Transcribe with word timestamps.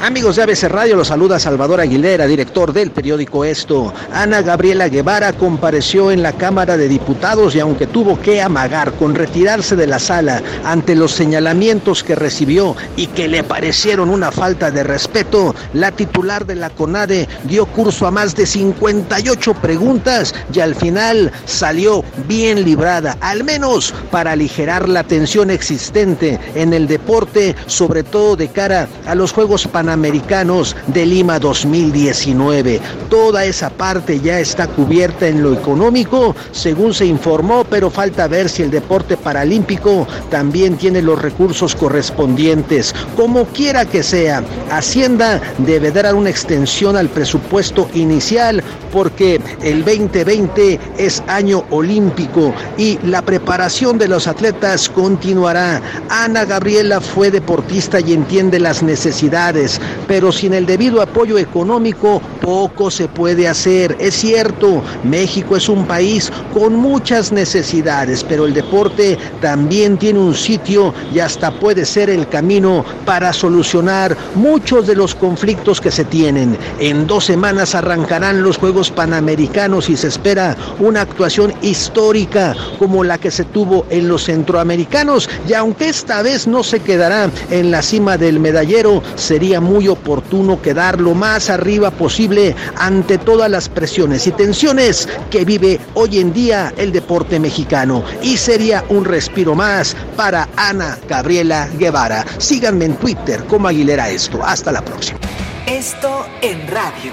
Amigos 0.00 0.36
de 0.36 0.44
ABC 0.44 0.62
Radio, 0.68 0.94
los 0.94 1.08
saluda 1.08 1.40
Salvador 1.40 1.80
Aguilera, 1.80 2.28
director 2.28 2.72
del 2.72 2.92
periódico 2.92 3.44
Esto. 3.44 3.92
Ana 4.12 4.42
Gabriela 4.42 4.88
Guevara 4.88 5.32
compareció 5.32 6.12
en 6.12 6.22
la 6.22 6.34
Cámara 6.34 6.76
de 6.76 6.86
Diputados 6.86 7.56
y 7.56 7.60
aunque 7.60 7.88
tuvo 7.88 8.20
que 8.20 8.40
amagar 8.40 8.92
con 8.92 9.16
retirarse 9.16 9.74
de 9.74 9.88
la 9.88 9.98
sala 9.98 10.40
ante 10.64 10.94
los 10.94 11.10
señalamientos 11.10 12.04
que 12.04 12.14
recibió 12.14 12.76
y 12.94 13.08
que 13.08 13.26
le 13.26 13.42
parecieron 13.42 14.08
una 14.08 14.30
falta 14.30 14.70
de 14.70 14.84
respeto, 14.84 15.52
la 15.72 15.90
titular 15.90 16.46
de 16.46 16.54
la 16.54 16.70
CONADE 16.70 17.26
dio 17.42 17.66
curso 17.66 18.06
a 18.06 18.12
más 18.12 18.36
de 18.36 18.46
58 18.46 19.54
preguntas 19.54 20.32
y 20.54 20.60
al 20.60 20.76
final 20.76 21.32
salió 21.44 22.04
bien 22.28 22.64
librada, 22.64 23.16
al 23.20 23.42
menos 23.42 23.92
para 24.12 24.32
aligerar 24.32 24.88
la 24.88 25.02
tensión 25.02 25.50
existente 25.50 26.38
en 26.54 26.72
el 26.72 26.86
deporte, 26.86 27.56
sobre 27.66 28.04
todo 28.04 28.36
de 28.36 28.46
cara 28.46 28.86
a 29.04 29.16
los 29.16 29.32
Juegos 29.32 29.66
Panamericanos 29.66 29.87
Panamericanos 29.88 30.76
de 30.88 31.06
Lima 31.06 31.38
2019. 31.38 32.78
Toda 33.08 33.46
esa 33.46 33.70
parte 33.70 34.20
ya 34.20 34.38
está 34.38 34.66
cubierta 34.66 35.26
en 35.26 35.42
lo 35.42 35.54
económico, 35.54 36.36
según 36.52 36.92
se 36.92 37.06
informó, 37.06 37.64
pero 37.64 37.88
falta 37.88 38.28
ver 38.28 38.50
si 38.50 38.62
el 38.62 38.70
deporte 38.70 39.16
paralímpico 39.16 40.06
también 40.30 40.76
tiene 40.76 41.00
los 41.00 41.22
recursos 41.22 41.74
correspondientes. 41.74 42.94
Como 43.16 43.46
quiera 43.46 43.86
que 43.86 44.02
sea, 44.02 44.42
Hacienda 44.70 45.40
debe 45.56 45.90
dar 45.90 46.14
una 46.14 46.28
extensión 46.28 46.94
al 46.94 47.08
presupuesto 47.08 47.88
inicial 47.94 48.62
porque 48.92 49.40
el 49.62 49.84
2020 49.84 50.78
es 50.98 51.22
año 51.28 51.64
olímpico 51.70 52.52
y 52.76 52.98
la 53.04 53.22
preparación 53.22 53.96
de 53.96 54.08
los 54.08 54.26
atletas 54.26 54.90
continuará. 54.90 55.80
Ana 56.10 56.44
Gabriela 56.44 57.00
fue 57.00 57.30
deportista 57.30 58.00
y 58.00 58.12
entiende 58.12 58.58
las 58.58 58.82
necesidades 58.82 59.77
pero 60.06 60.32
sin 60.32 60.54
el 60.54 60.66
debido 60.66 61.02
apoyo 61.02 61.38
económico 61.38 62.20
poco 62.40 62.90
se 62.90 63.08
puede 63.08 63.48
hacer. 63.48 63.96
Es 63.98 64.14
cierto, 64.14 64.82
México 65.04 65.56
es 65.56 65.68
un 65.68 65.86
país 65.86 66.32
con 66.54 66.74
muchas 66.76 67.32
necesidades, 67.32 68.24
pero 68.24 68.46
el 68.46 68.54
deporte 68.54 69.18
también 69.40 69.98
tiene 69.98 70.18
un 70.18 70.34
sitio 70.34 70.94
y 71.12 71.20
hasta 71.20 71.50
puede 71.50 71.84
ser 71.84 72.10
el 72.10 72.28
camino 72.28 72.84
para 73.04 73.32
solucionar 73.32 74.16
muchos 74.34 74.86
de 74.86 74.94
los 74.94 75.14
conflictos 75.14 75.80
que 75.80 75.90
se 75.90 76.04
tienen. 76.04 76.56
En 76.78 77.06
dos 77.06 77.24
semanas 77.24 77.74
arrancarán 77.74 78.42
los 78.42 78.58
Juegos 78.58 78.90
Panamericanos 78.90 79.88
y 79.88 79.96
se 79.96 80.08
espera 80.08 80.56
una 80.78 81.02
actuación 81.02 81.52
histórica 81.62 82.54
como 82.78 83.04
la 83.04 83.18
que 83.18 83.30
se 83.30 83.44
tuvo 83.44 83.86
en 83.90 84.08
los 84.08 84.24
centroamericanos 84.24 85.28
y 85.48 85.52
aunque 85.54 85.88
esta 85.88 86.22
vez 86.22 86.46
no 86.46 86.62
se 86.62 86.80
quedará 86.80 87.30
en 87.50 87.70
la 87.70 87.82
cima 87.82 88.16
del 88.16 88.40
medallero, 88.40 89.02
sería 89.16 89.60
muy 89.68 89.86
oportuno 89.86 90.62
quedar 90.62 90.98
lo 90.98 91.14
más 91.14 91.50
arriba 91.50 91.90
posible 91.90 92.56
ante 92.76 93.18
todas 93.18 93.50
las 93.50 93.68
presiones 93.68 94.26
y 94.26 94.32
tensiones 94.32 95.06
que 95.30 95.44
vive 95.44 95.78
hoy 95.94 96.18
en 96.18 96.32
día 96.32 96.72
el 96.78 96.90
deporte 96.90 97.38
mexicano. 97.38 98.02
Y 98.22 98.38
sería 98.38 98.84
un 98.88 99.04
respiro 99.04 99.54
más 99.54 99.94
para 100.16 100.48
Ana 100.56 100.98
Gabriela 101.06 101.68
Guevara. 101.78 102.24
Síganme 102.38 102.86
en 102.86 102.96
Twitter 102.96 103.44
como 103.44 103.68
Aguilera 103.68 104.08
Esto. 104.08 104.42
Hasta 104.42 104.72
la 104.72 104.82
próxima. 104.82 105.18
Esto 105.66 106.26
en 106.40 106.66
radio. 106.68 107.12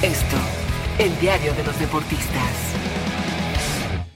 Esto, 0.00 0.36
el 0.98 1.18
diario 1.20 1.52
de 1.54 1.64
los 1.64 1.78
deportistas. 1.78 2.85